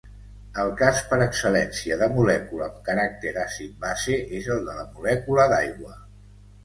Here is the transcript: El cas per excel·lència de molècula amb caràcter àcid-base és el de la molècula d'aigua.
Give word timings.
El 0.61 0.69
cas 0.77 1.01
per 1.09 1.19
excel·lència 1.25 1.97
de 1.99 2.07
molècula 2.15 2.67
amb 2.69 2.79
caràcter 2.87 3.35
àcid-base 3.43 4.19
és 4.39 4.49
el 4.57 4.67
de 4.71 4.79
la 4.81 4.87
molècula 4.97 5.47
d'aigua. 5.53 5.99